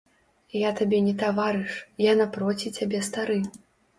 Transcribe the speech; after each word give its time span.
Я 0.59 0.69
табе 0.79 1.01
не 1.07 1.13
таварыш, 1.23 1.75
я 2.05 2.13
напроці 2.21 2.71
цябе 2.79 3.05
стары. 3.11 3.37